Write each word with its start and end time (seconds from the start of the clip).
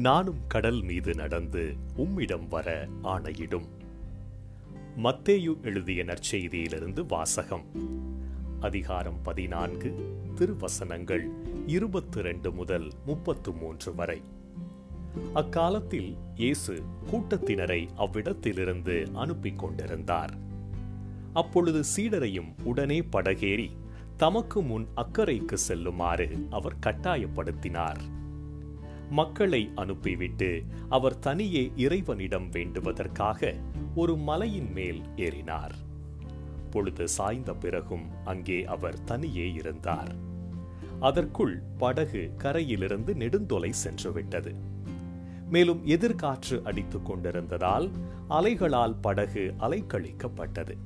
நானும் 0.00 0.46
கடல் 0.48 0.82
மீது 0.82 1.14
நடந்து 1.14 1.74
உம்மிடம் 1.96 2.48
வர 2.48 2.88
ஆணையிடும். 3.02 3.64
மத்தேயு 4.96 5.62
எழுதிய 5.62 6.04
நற்செய்தியிலிருந்து 6.04 7.06
வாசகம். 7.08 7.64
அதிகாரம் 8.60 9.22
பதினான்கு 9.22 9.94
திருவசனங்கள் 10.34 11.28
இருபத்தி 11.66 12.22
ரெண்டு 12.22 12.52
முதல் 12.52 12.90
முப்பத்து 13.06 13.52
மூன்று 13.52 13.94
வரை. 13.94 14.22
அக்காலத்தில் 15.32 16.16
இயேசு 16.34 16.82
கூட்டத்தினரை 17.10 17.88
அவ்விடத்திலிருந்து 17.96 19.10
அனுப்பிக் 19.12 19.58
கொண்டிருந்தார். 19.58 20.34
அப்பொழுது 21.32 21.82
சீடரையும் 21.96 22.54
உடனே 22.62 23.00
படகேறி 23.00 23.70
தமக்கு 24.16 24.62
முன் 24.62 24.86
அக்கறைக்கு 24.96 25.54
செல்லுமாறு 25.54 26.46
அவர் 26.50 26.76
கட்டாயப்படுத்தினார். 26.86 28.18
மக்களை 29.10 29.70
அனுப்பிவிட்டு 29.74 30.64
அவர் 30.88 31.18
தனியே 31.18 31.72
இறைவனிடம் 31.76 32.50
வேண்டுவதற்காக 32.50 33.54
ஒரு 33.94 34.16
மலையின் 34.16 34.72
மேல் 34.72 35.02
ஏறினார். 35.16 35.70
பொழுது 36.70 37.08
சாய்ந்த 37.08 37.54
பிறகும் 37.54 38.10
அங்கே 38.24 38.64
அவர் 38.64 39.04
தனியே 39.04 39.52
இருந்தார். 39.52 40.14
அதற்குள் 41.00 41.62
படகு 41.78 42.34
கரையிலிருந்து 42.36 43.14
நெடுந்தொலை 43.14 43.72
சென்றுவிட்டது. 43.84 44.54
மேலும் 45.50 45.86
எதிர்காற்று 45.86 46.62
அடித்துக் 46.62 47.04
கொண்டிருந்ததால் 47.04 47.90
அலைகளால் 48.30 48.96
படகு 49.00 49.54
அலைக்கழிக்கப்பட்டது. 49.60 50.76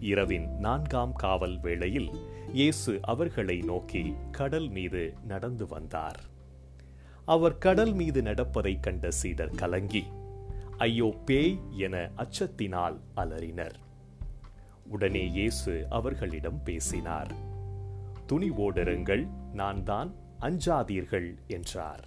இரவின் 0.00 0.58
நான்காம் 0.58 1.12
காவல் 1.12 1.60
வேளையில் 1.60 2.10
இயேசு 2.52 2.98
அவர்களை 3.02 3.58
நோக்கி 3.58 4.14
கடல் 4.30 4.68
மீது 4.68 5.14
நடந்து 5.26 5.66
வந்தார். 5.66 6.32
அவர் 7.24 7.58
கடல் 7.58 7.92
மீது 7.92 8.22
நடப்பதைக் 8.22 8.82
கண்ட 8.82 9.10
சீடர் 9.10 9.54
கலங்கி 9.54 10.04
ஐயோ 10.76 11.14
பேய் 11.24 11.60
என 11.76 12.10
அச்சத்தினால் 12.16 13.00
அலறினர். 13.16 13.74
உடனே 14.88 15.26
இயேசு 15.26 15.86
அவர்களிடம் 15.90 16.62
பேசினார் 16.62 17.32
துணிவோடிருங்கள் 18.28 19.28
நான் 19.52 19.84
தான் 19.84 20.14
அஞ்சாதீர்கள் 20.40 21.34
என்றார். 21.46 22.04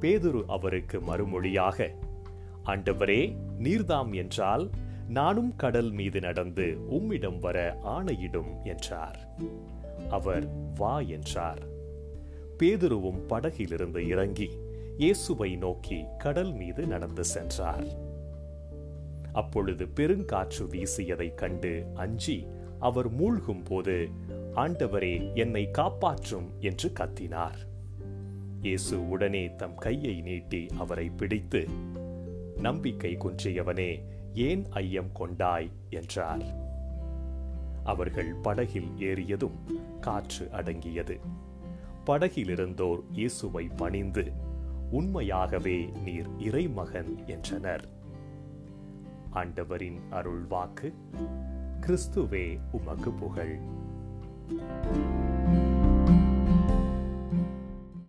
பேதுரு 0.00 0.44
அவருக்கு 0.46 1.00
மறுமொழியாக 1.00 1.90
ஆண்டவரே 2.64 3.36
நீர்தாம் 3.58 4.14
என்றால் 4.14 4.70
நானும் 5.08 5.56
கடல் 5.56 5.90
மீது 5.90 6.20
நடந்து 6.20 6.86
உம்மிடம் 6.88 7.38
வர 7.38 7.78
ஆணையிடும் 7.84 8.62
என்றார். 8.64 9.28
அவர் 10.10 10.46
வா 10.74 11.00
என்றார். 11.00 11.71
பேதுருவும் 12.62 13.18
படகிலிருந்து 13.18 14.06
இறங்கி 14.06 14.50
இயேசுவை 14.98 15.56
நோக்கி 15.56 16.04
கடல் 16.18 16.52
மீது 16.52 16.86
நடந்து 16.86 17.24
சென்றார். 17.24 17.84
அப்பொழுது 19.32 19.88
பெருங்காற்று 19.96 20.66
வீசியதைக் 20.70 21.34
கண்டு 21.34 21.86
அஞ்சி 21.94 22.46
அவர் 22.78 23.10
மூழ்கும் 23.10 23.62
போது 23.62 24.08
ஆண்டவரே 24.54 25.34
என்னை 25.34 25.70
காப்பாற்றும் 25.70 26.50
என்று 26.60 26.92
கத்தினார். 27.00 27.66
இயேசு 28.62 29.08
உடனே 29.08 29.54
தம் 29.54 29.74
கையை 29.74 30.20
நீட்டி 30.20 30.66
அவரை 30.78 31.08
பிடித்து 31.08 31.68
நம்பிக்கை 32.56 33.16
குன்றியவனே 33.16 34.02
ஏன் 34.34 34.66
ஐயம் 34.70 35.12
கொண்டாய்? 35.12 35.70
என்றார். 35.90 36.44
அவர்கள் 37.84 38.34
படகில் 38.42 38.88
ஏறியதும் 38.98 39.80
காற்று 40.00 40.48
அடங்கியது. 40.50 41.50
படகிலிருந்தோர் 42.06 43.04
இயேசுவை 43.12 43.68
பணிந்து 43.76 44.32
உண்மையாகவே 44.90 45.92
நீர் 46.04 46.28
இறைமகன் 46.38 47.26
என்றனர். 47.26 47.88
ஆண்டவரின் 49.30 49.98
அருள்வாக்கு 50.10 50.94
கிறிஸ்துவே 51.80 52.58
உமக்கு 52.72 53.12
புகழ். 53.12 53.60